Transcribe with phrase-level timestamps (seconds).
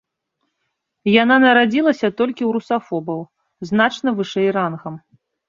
[1.23, 3.21] Яна нарадзілася толькі ў русафобаў,
[3.71, 5.01] значна вышэй рангам.